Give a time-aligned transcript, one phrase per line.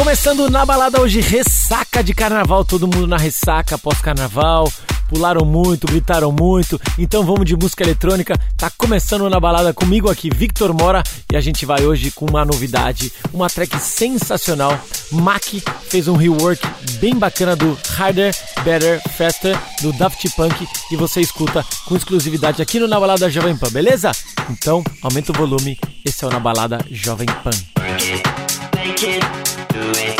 [0.00, 4.72] Começando na balada hoje, ressaca de carnaval, todo mundo na ressaca pós-carnaval.
[5.10, 8.34] Pularam muito, gritaram muito, então vamos de música eletrônica.
[8.56, 12.46] Tá começando na balada comigo aqui, Victor Mora, e a gente vai hoje com uma
[12.46, 14.80] novidade, uma track sensacional.
[15.12, 15.44] Mac
[15.90, 21.62] fez um rework bem bacana do Harder, Better, Faster do Daft Punk e você escuta
[21.84, 24.12] com exclusividade aqui no Na Balada Jovem Pan, beleza?
[24.48, 28.49] Então aumenta o volume, esse é o Na Balada Jovem Pan.
[28.82, 29.20] Make it,
[29.68, 30.18] do it,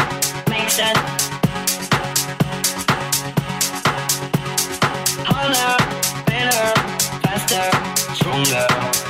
[0.51, 0.99] make sense.
[5.25, 5.77] Harder,
[6.27, 6.75] better,
[7.23, 9.10] faster, stronger.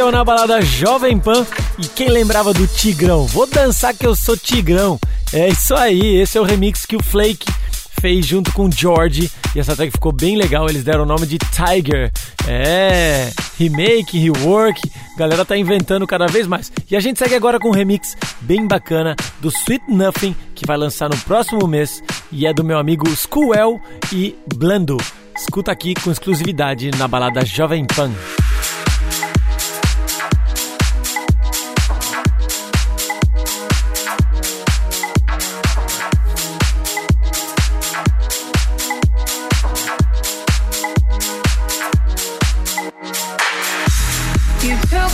[0.00, 1.46] aconteceu na balada Jovem Pan
[1.78, 3.26] e quem lembrava do Tigrão?
[3.26, 4.98] Vou dançar que eu sou Tigrão.
[5.32, 7.46] É isso aí, esse é o remix que o Flake
[8.00, 11.26] fez junto com o George e essa track ficou bem legal, eles deram o nome
[11.26, 12.10] de Tiger.
[12.48, 14.80] É, remake, rework,
[15.18, 16.72] galera tá inventando cada vez mais.
[16.90, 20.78] E a gente segue agora com um remix bem bacana do Sweet Nothing que vai
[20.78, 22.02] lançar no próximo mês
[22.32, 23.78] e é do meu amigo Skuel
[24.10, 24.96] e Blando.
[25.36, 28.10] Escuta aqui com exclusividade na balada Jovem Pan.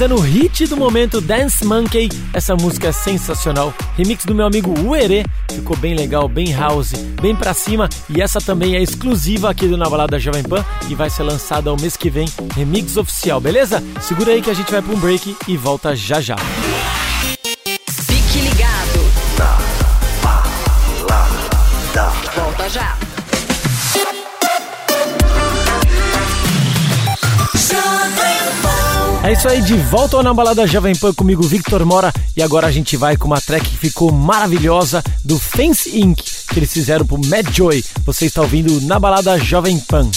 [0.00, 3.74] finalizando o hit do momento Dance Monkey, essa música é sensacional.
[3.96, 7.88] Remix do meu amigo Uerê, ficou bem legal, bem house, bem pra cima.
[8.08, 11.68] E essa também é exclusiva aqui do Na Balada Jovem Pan e vai ser lançada
[11.68, 13.82] ao mês que vem, remix oficial, beleza?
[14.00, 16.36] Segura aí que a gente vai pra um break e volta já já.
[29.30, 32.12] É isso aí, de volta na balada Jovem Pan comigo, Victor Mora.
[32.36, 36.58] E agora a gente vai com uma track que ficou maravilhosa do Fence Inc., que
[36.58, 37.80] eles fizeram pro Mad Joy.
[38.04, 40.10] Você está ouvindo na balada Jovem Pan.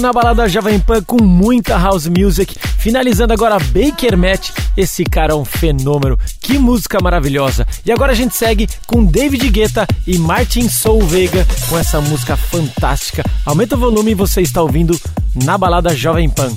[0.00, 2.56] Na Balada Jovem Pan com muita house music.
[2.78, 4.50] Finalizando agora Baker Matt.
[4.76, 6.18] Esse cara é um fenômeno.
[6.40, 7.66] Que música maravilhosa.
[7.84, 11.32] E agora a gente segue com David Guetta e Martin Solveig
[11.68, 13.24] com essa música fantástica.
[13.44, 14.98] Aumenta o volume você está ouvindo
[15.34, 16.52] Na Balada Jovem Pan.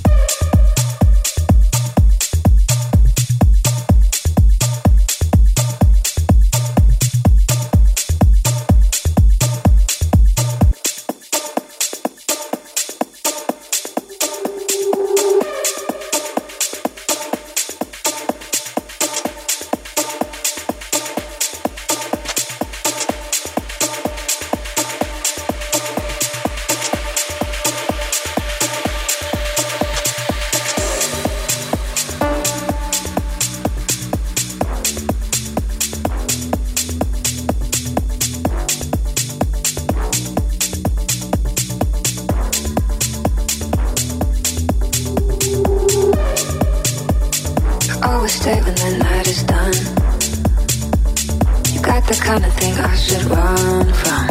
[52.28, 54.26] Kind of thing I should run from.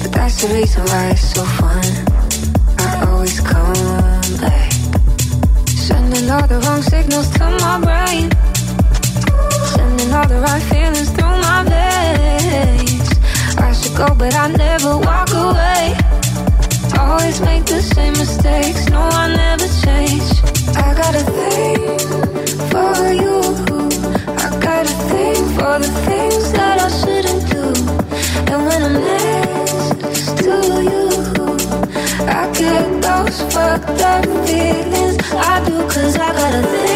[0.00, 1.90] But that's the reason why it's so fun.
[2.78, 4.70] I always come back.
[5.88, 8.26] Sending all the wrong signals to my brain.
[9.74, 13.08] Sending all the right feelings through my veins.
[13.66, 15.84] I should go, but I never walk away.
[17.00, 18.88] Always make the same mistakes.
[18.90, 20.28] No, I never change.
[20.84, 21.80] I got a thing
[22.70, 23.69] for you.
[25.62, 27.62] I shouldn't do,
[28.50, 30.54] and when I'm next to
[30.88, 31.08] you,
[32.26, 35.18] I get those fucked up feelings.
[35.32, 36.89] I do, cause I got a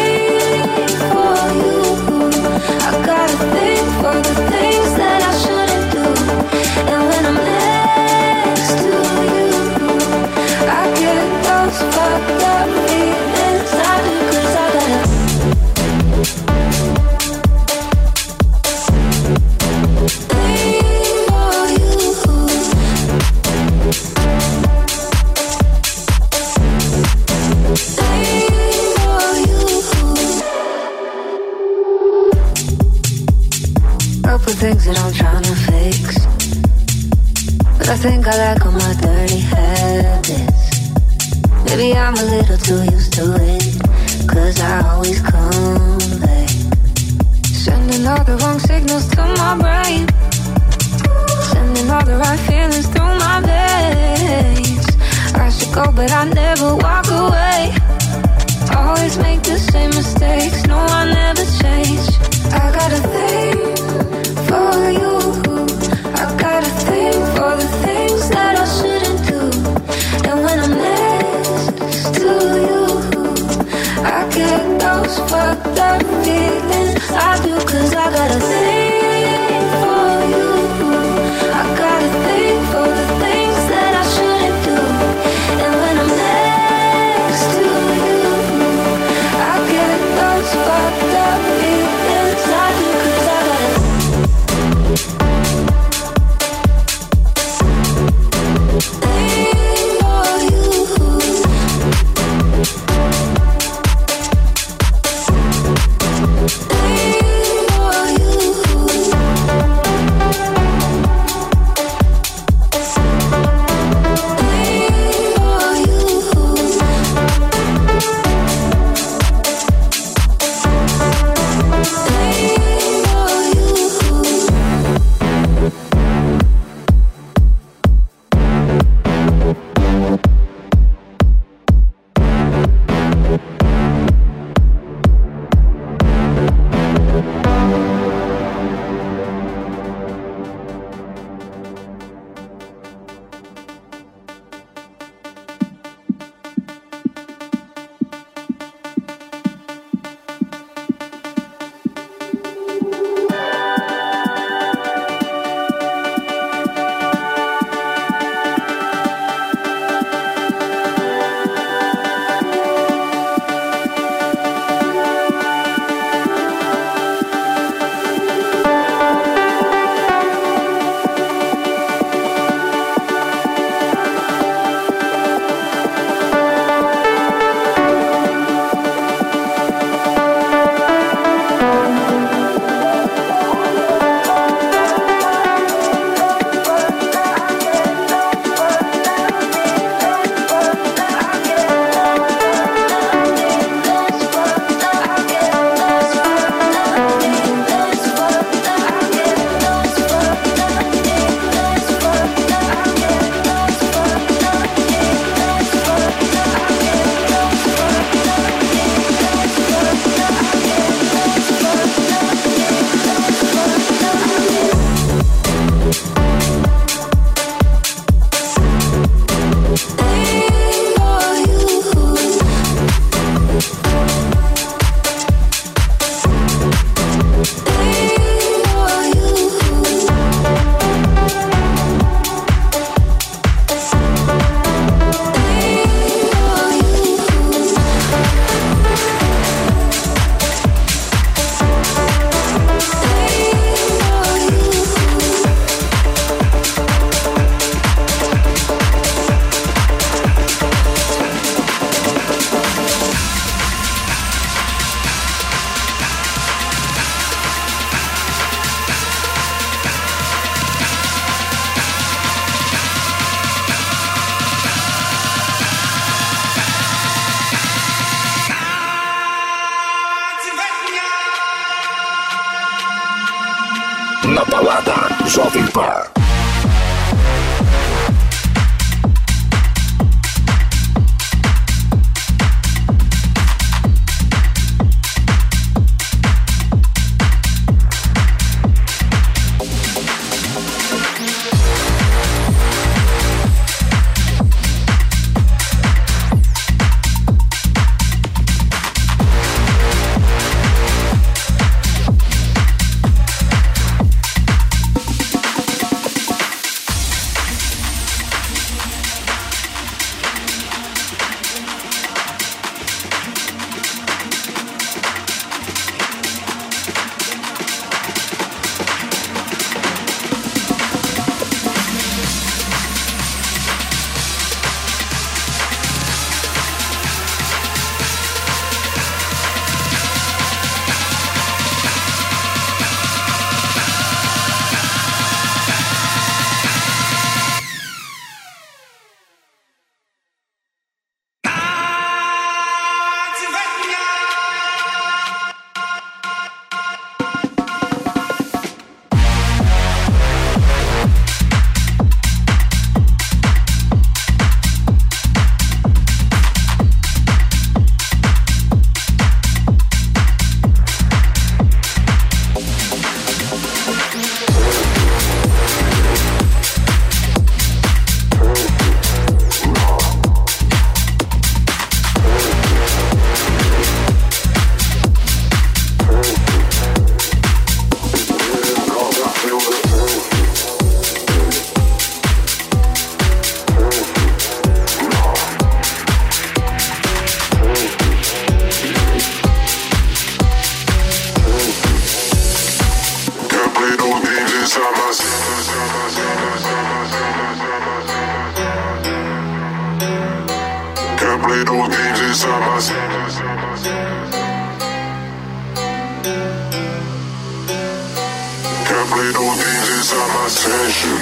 [410.55, 411.17] attention.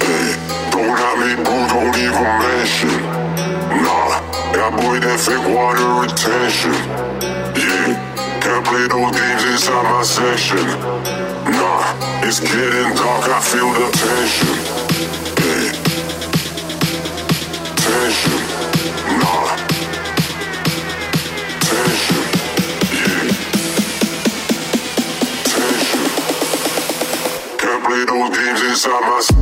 [0.00, 0.32] Hey,
[0.72, 2.96] don't have me, boo, don't even mention.
[3.84, 4.16] Nah,
[4.56, 6.72] that boy that fake water retention.
[7.52, 8.00] Yeah,
[8.40, 10.64] can't play those games inside my section.
[11.52, 14.75] Nah, it's getting dark, I feel the tension.
[28.76, 29.35] She's on us.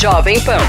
[0.00, 0.62] Jovem Pan.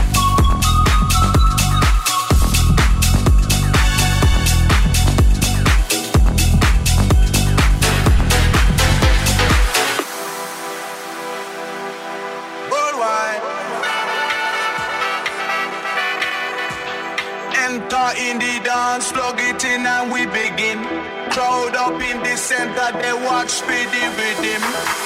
[18.18, 20.84] In the dance, plug it in and we begin.
[21.32, 24.62] Crowd up in the center, they watch for the rhythm.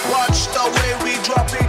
[0.09, 1.62] Watch the way we drop it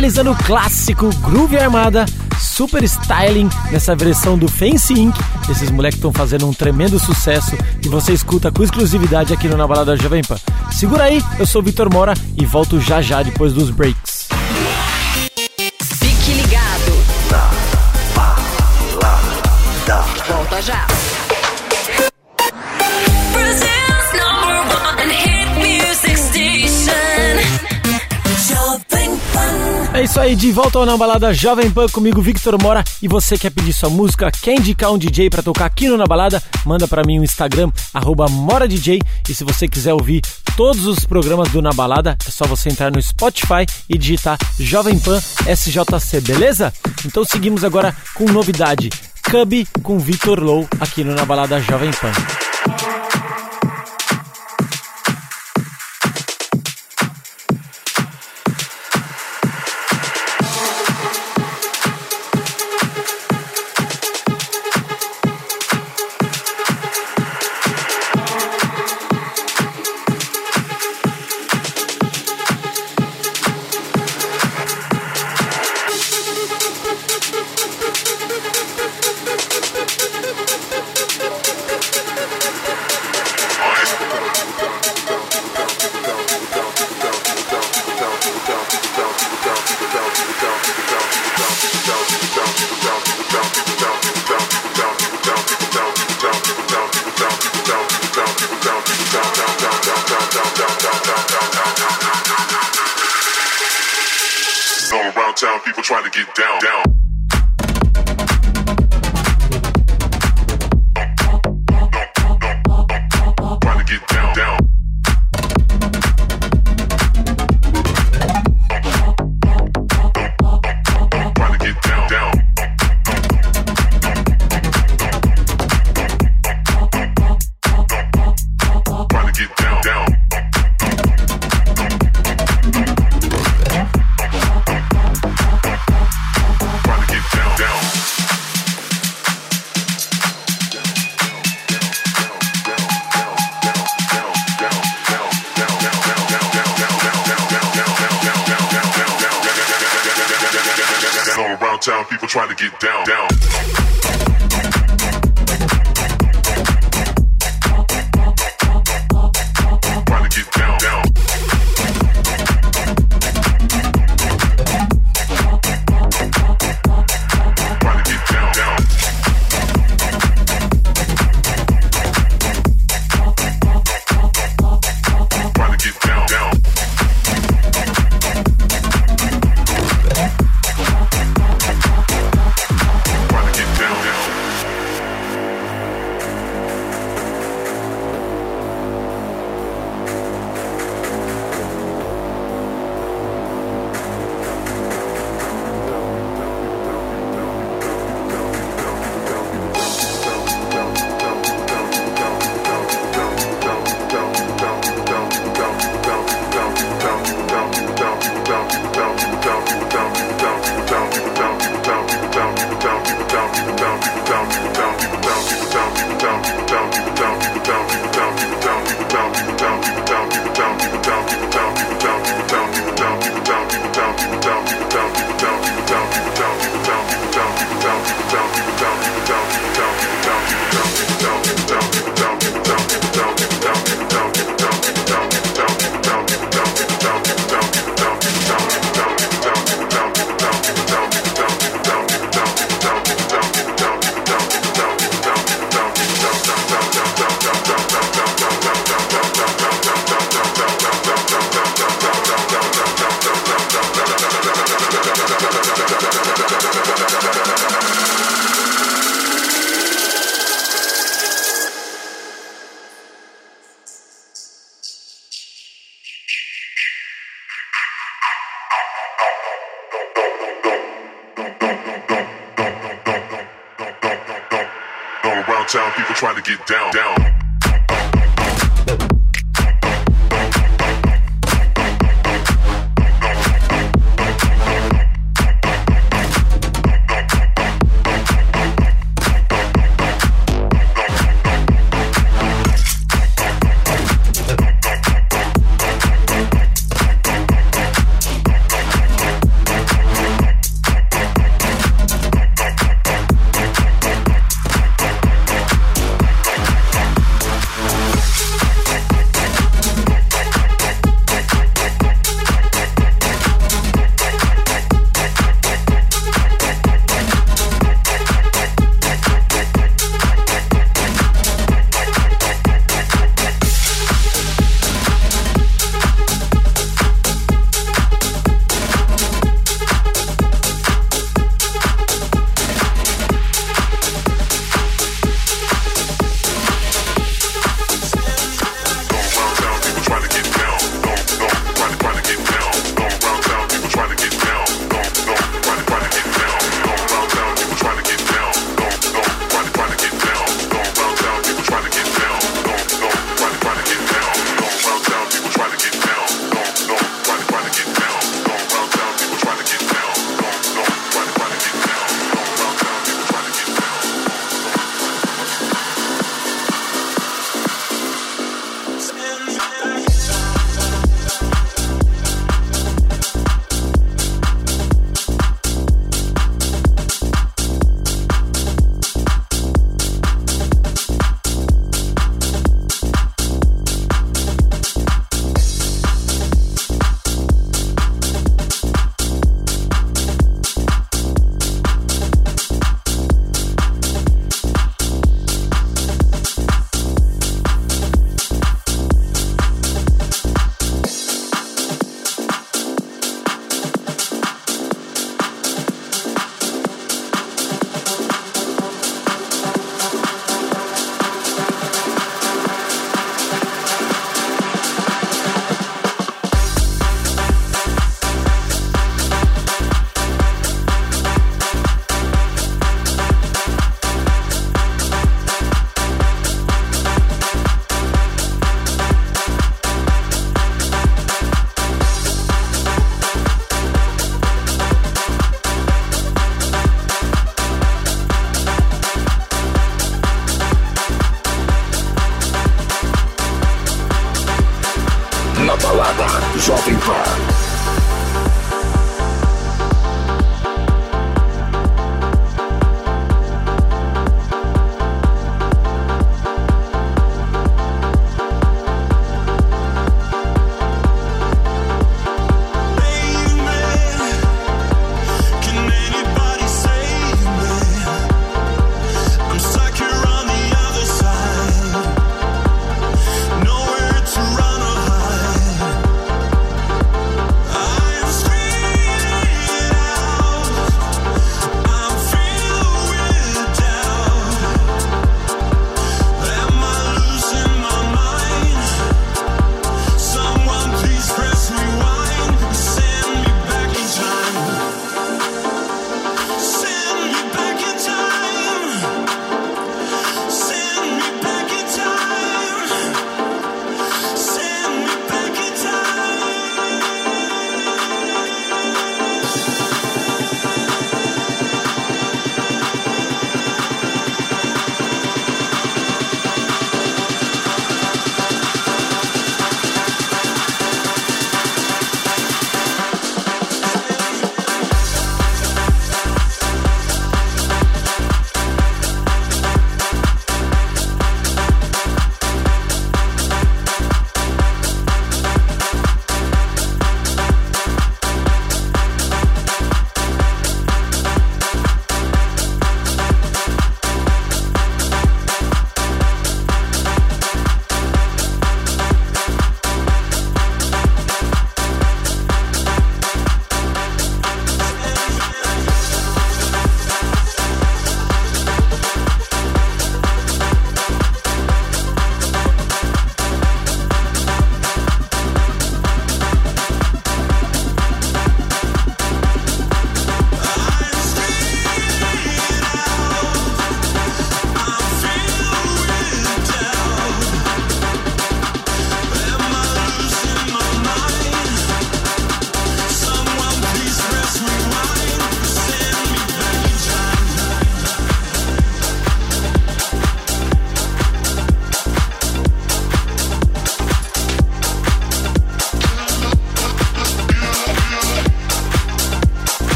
[0.00, 2.06] Finalizando o clássico Groove Armada,
[2.40, 5.14] Super Styling, nessa versão do Fancy Inc.
[5.46, 9.66] Esses moleques estão fazendo um tremendo sucesso e você escuta com exclusividade aqui no Na
[9.66, 10.38] Balada Jovem Pan.
[10.72, 14.28] Segura aí, eu sou Vitor Mora e volto já já depois dos breaks.
[15.98, 16.92] Fique ligado.
[20.26, 21.09] Volta já.
[30.20, 32.84] Aí, de volta ao Na Balada Jovem Pan comigo, Victor Mora.
[33.00, 36.04] E você quer pedir sua música, quer indicar um DJ pra tocar aqui no Na
[36.04, 36.42] Balada?
[36.66, 37.70] Manda pra mim o Instagram,
[38.30, 39.00] MoraDJ.
[39.28, 40.20] E se você quiser ouvir
[40.56, 44.98] todos os programas do Na Balada, é só você entrar no Spotify e digitar Jovem
[44.98, 46.72] Pan SJC, beleza?
[47.06, 48.90] Então seguimos agora com novidade.
[49.30, 52.12] Cubby com Vitor Low aqui no Na Balada Jovem Pan.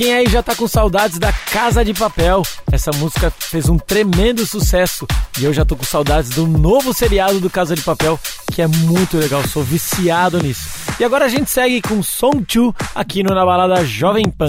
[0.00, 2.40] Quem aí já tá com saudades da Casa de Papel?
[2.72, 5.06] Essa música fez um tremendo sucesso
[5.38, 8.18] e eu já tô com saudades do novo seriado do Casa de Papel,
[8.50, 10.70] que é muito legal, sou viciado nisso.
[10.98, 14.48] E agora a gente segue com Song 2 aqui no Na Balada Jovem Pan.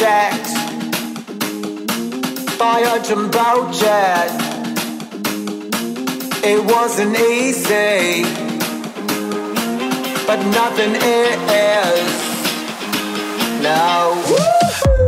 [0.00, 0.44] Head
[2.58, 4.30] by a jumbo jet.
[6.44, 8.22] It wasn't easy,
[10.26, 12.28] but nothing is.
[13.62, 14.22] No.
[14.30, 15.07] When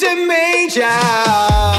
[0.00, 1.69] to me, child.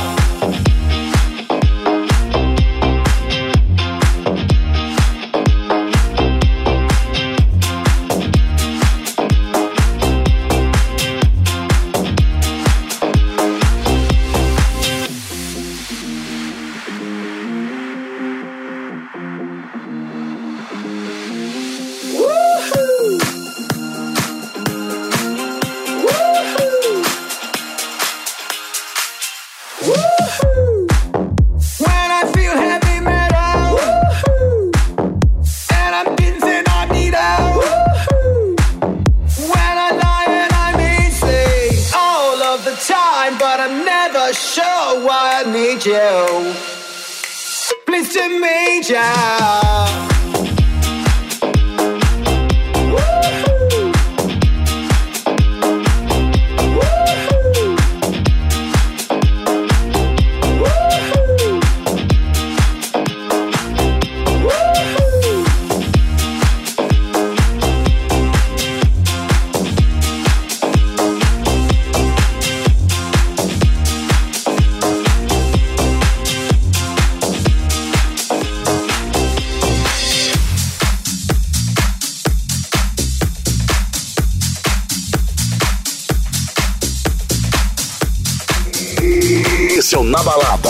[90.24, 90.61] на.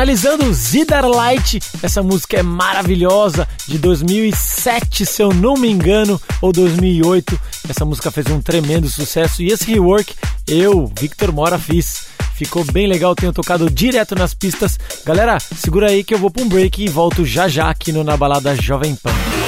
[0.00, 6.54] Finalizando Zidar Light, essa música é maravilhosa, de 2007, se eu não me engano, ou
[6.54, 7.38] 2008.
[7.68, 10.14] Essa música fez um tremendo sucesso e esse rework
[10.48, 12.06] eu, Victor Mora, fiz.
[12.32, 14.78] Ficou bem legal, tenho tocado direto nas pistas.
[15.04, 18.02] Galera, segura aí que eu vou pra um break e volto já já aqui no
[18.02, 19.39] Na Balada Jovem Pan.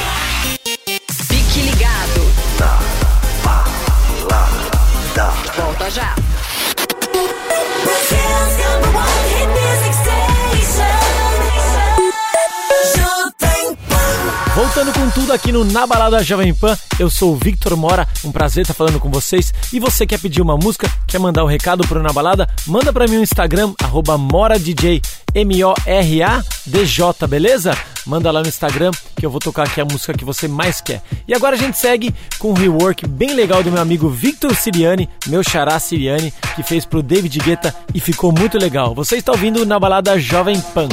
[15.32, 19.00] Aqui no Na Balada Jovem Pan, eu sou o Victor Mora, um prazer estar falando
[19.00, 19.50] com vocês.
[19.72, 22.46] E você quer pedir uma música, quer mandar um recado pro Na Balada?
[22.66, 25.00] Manda pra mim no Instagram, arroba MoraDJ,
[25.34, 27.74] M-O-R-A-D-J, beleza?
[28.04, 31.02] Manda lá no Instagram que eu vou tocar aqui a música que você mais quer.
[31.26, 35.08] E agora a gente segue com um rework bem legal do meu amigo Victor Siriani,
[35.28, 38.94] meu xará Siriani, que fez pro David Guetta e ficou muito legal.
[38.94, 40.88] Você está ouvindo Na Balada Jovem Pan.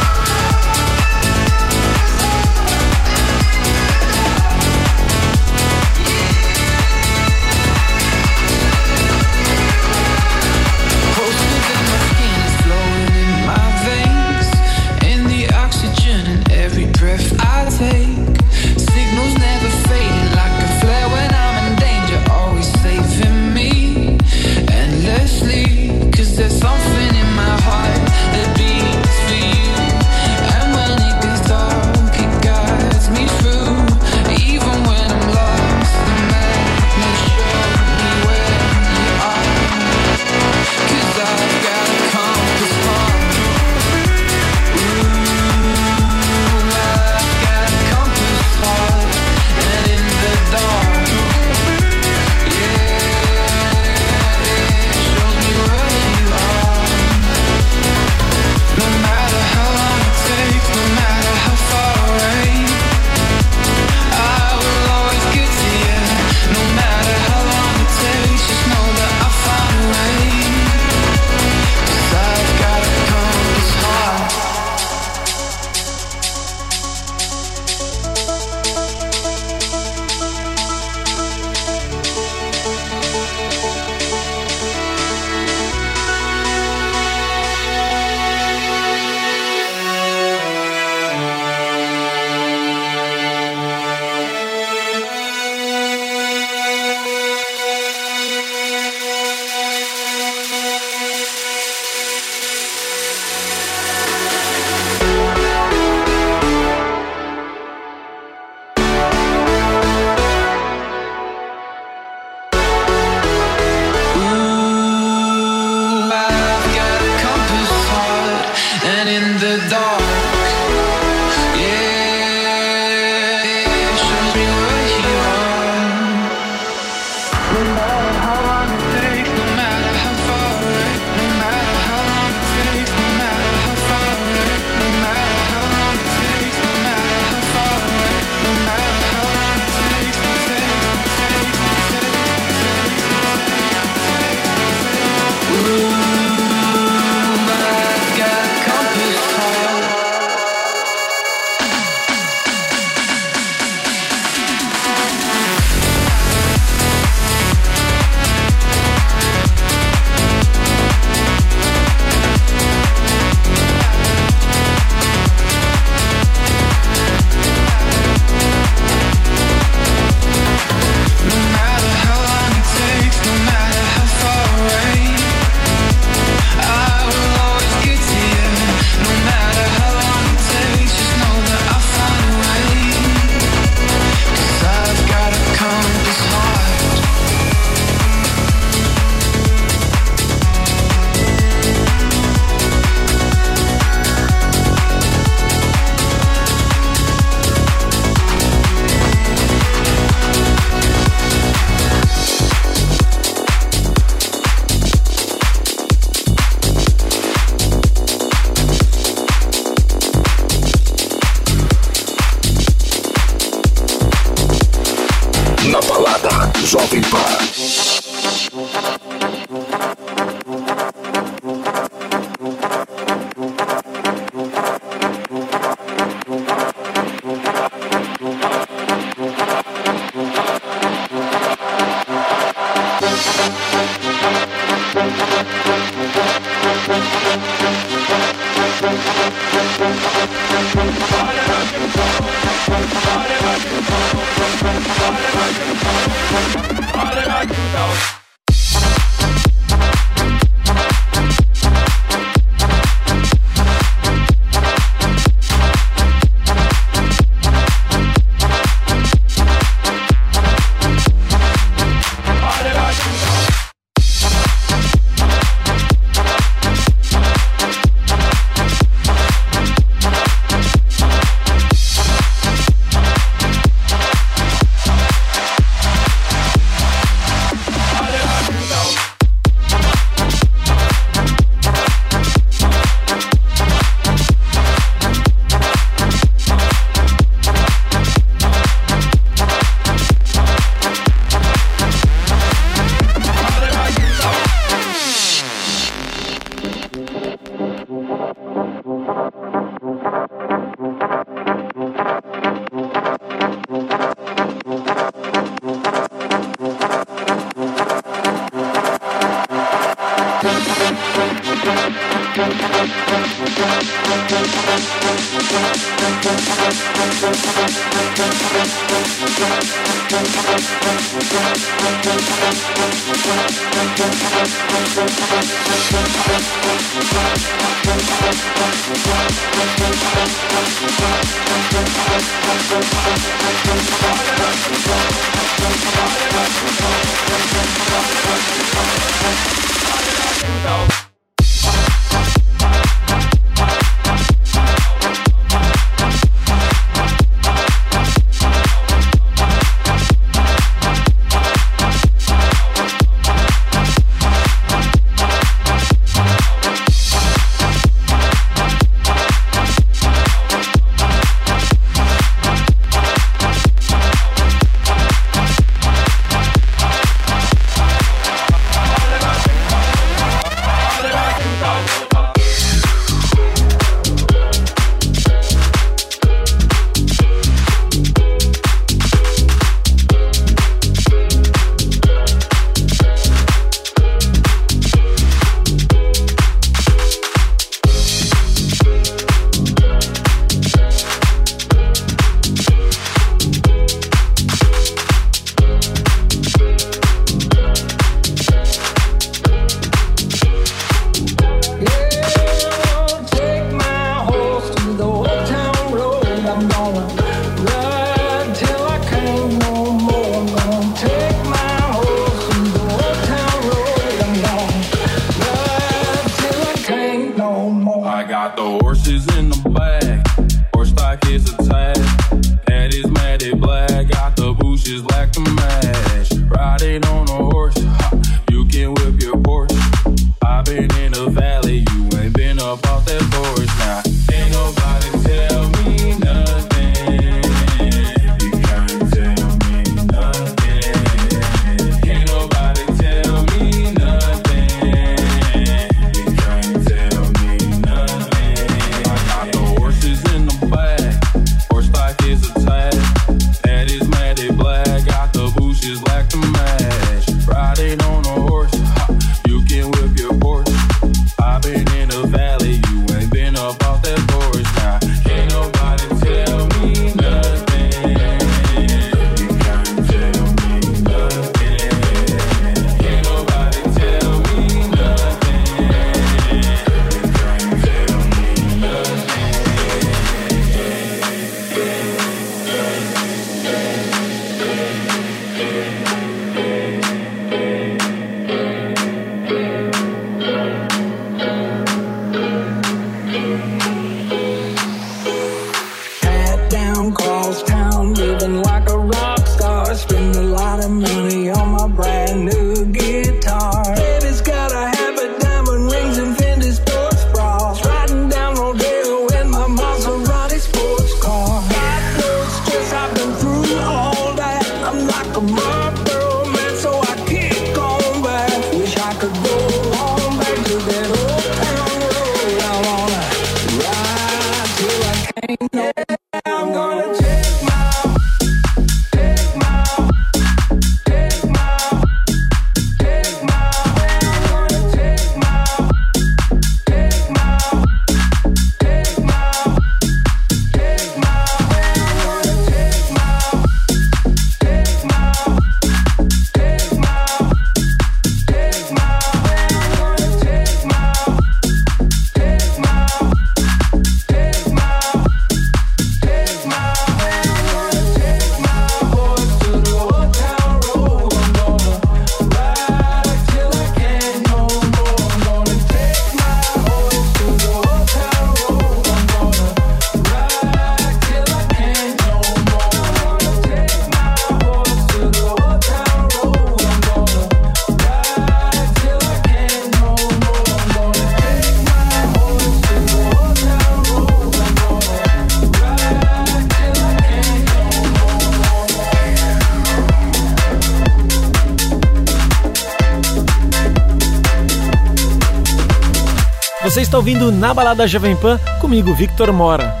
[597.21, 600.00] Ouvindo Na Balada Jovem Pan comigo, Victor Mora.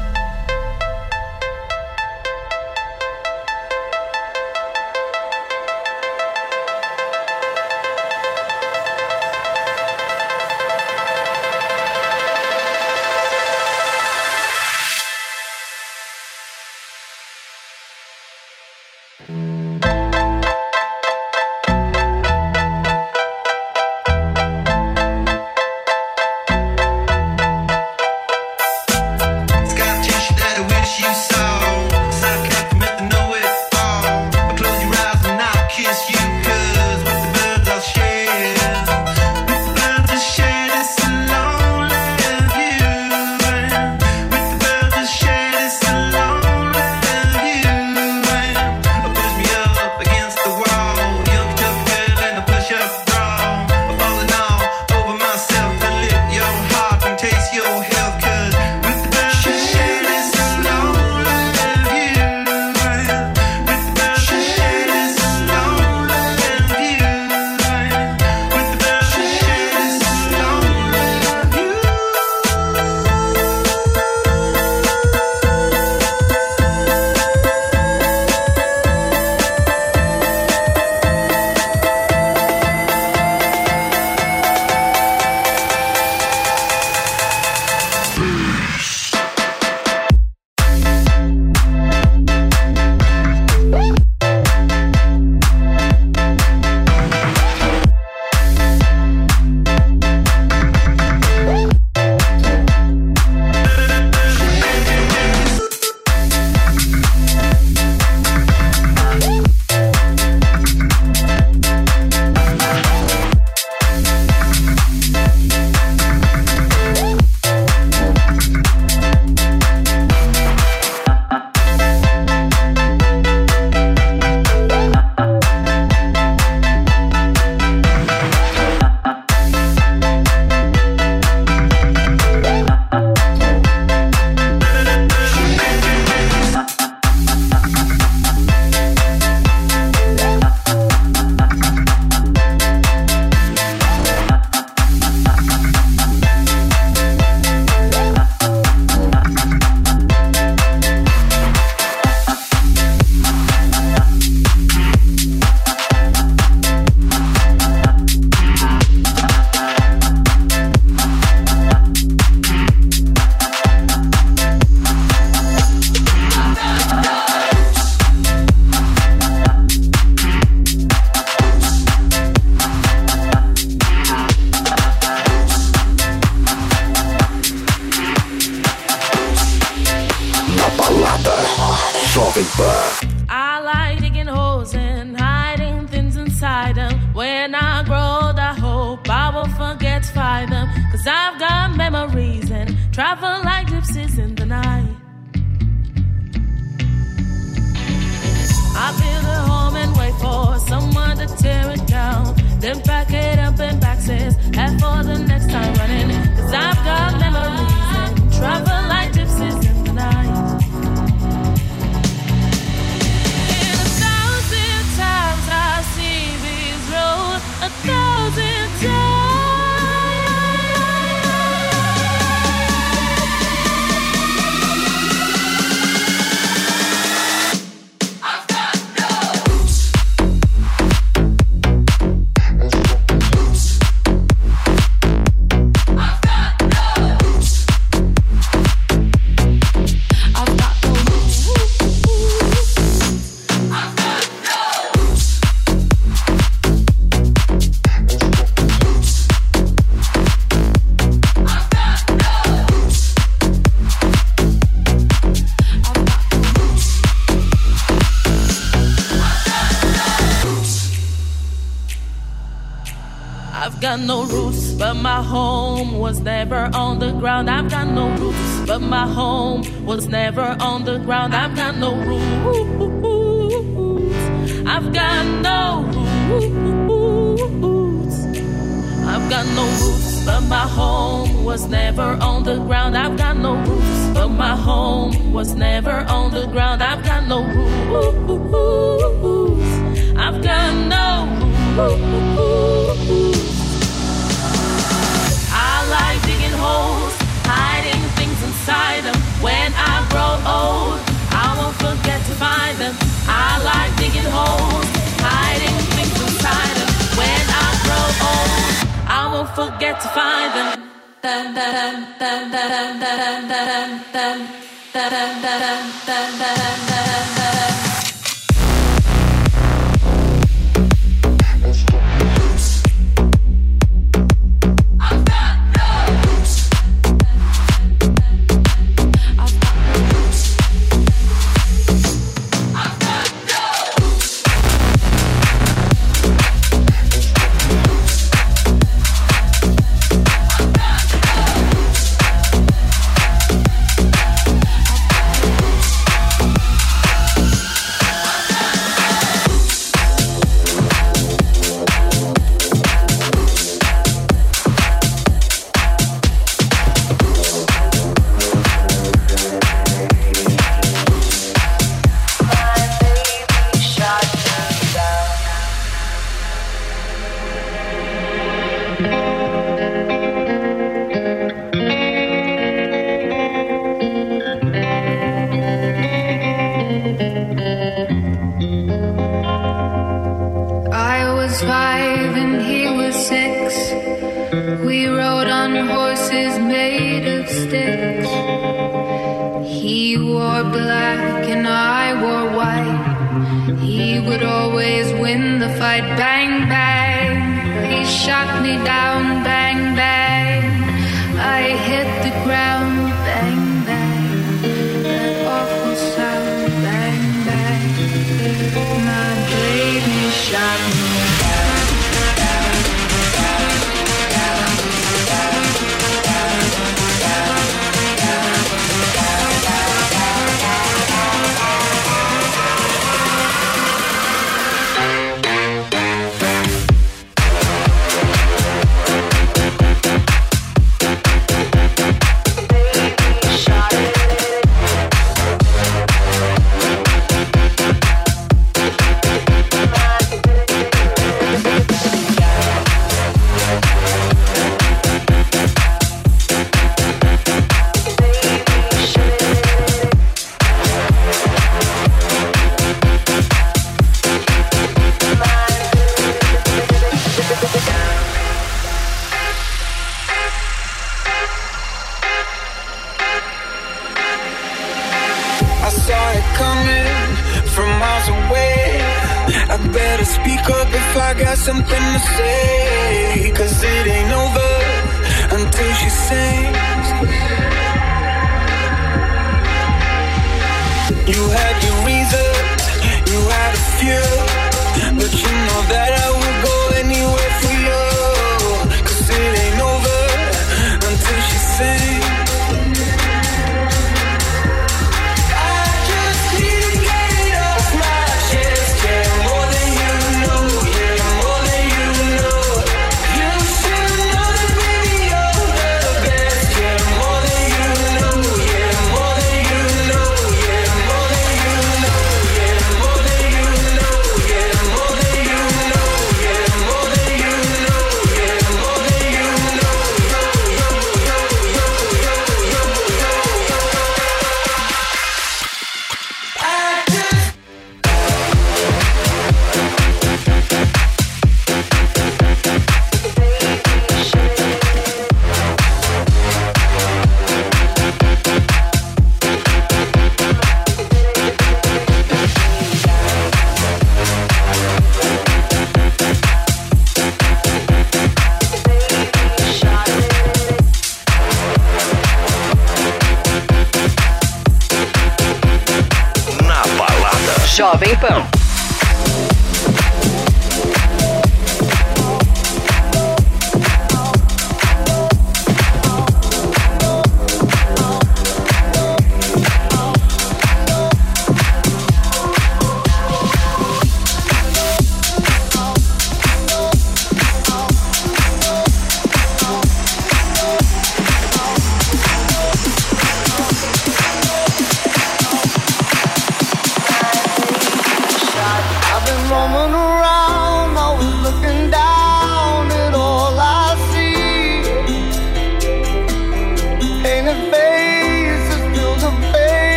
[557.81, 558.60] Jovem Pan.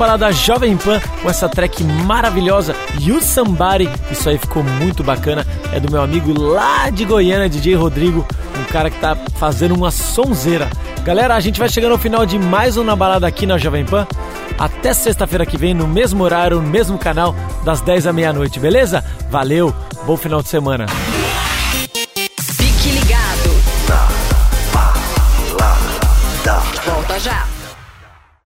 [0.00, 3.86] balada Jovem Pan com essa track maravilhosa, You Somebody.
[4.10, 5.46] Isso aí ficou muito bacana.
[5.74, 8.26] É do meu amigo lá de Goiânia, DJ Rodrigo,
[8.58, 10.70] um cara que tá fazendo uma sonzeira.
[11.04, 14.06] Galera, a gente vai chegando ao final de mais uma balada aqui na Jovem Pan.
[14.58, 19.04] Até sexta-feira que vem, no mesmo horário, no mesmo canal, das 10 à meia-noite, beleza?
[19.30, 19.74] Valeu,
[20.06, 20.86] bom final de semana.